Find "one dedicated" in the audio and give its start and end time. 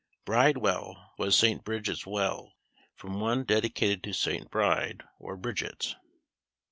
3.19-4.01